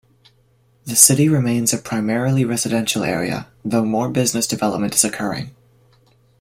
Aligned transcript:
The 0.85 0.95
city 0.95 1.29
remains 1.29 1.73
a 1.73 1.77
primarily 1.77 2.43
residential 2.43 3.03
area, 3.03 3.49
though 3.63 3.85
more 3.85 4.09
business 4.09 4.47
development 4.47 4.95
is 4.95 5.03
occurring. 5.03 5.51